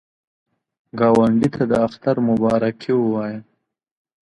ګاونډي 0.99 1.49
ته 1.55 1.63
د 1.71 1.73
اختر 1.87 2.15
مبارکي 2.29 2.91
ووایه 2.97 3.39